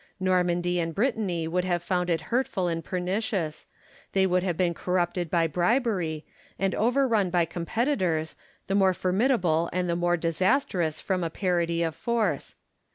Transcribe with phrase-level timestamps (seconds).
[0.19, 3.67] Normandy and Brittany would have found it hurtful and pernicious:
[4.13, 6.25] they would have been corrupted by bribery,
[6.57, 8.35] and overrun by competitors,
[8.65, 12.55] the more formidable and the more disastrous from a parity of force.